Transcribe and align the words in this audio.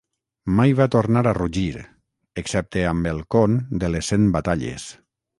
Mai 0.59 0.71
va 0.77 0.85
tornar 0.93 1.21
a 1.31 1.33
rugir, 1.37 1.83
excepte 2.43 2.85
amb 2.93 3.09
el 3.11 3.19
Conn 3.35 3.59
de 3.85 3.91
les 3.97 4.09
Cent 4.13 4.25
Batalles. 4.37 4.87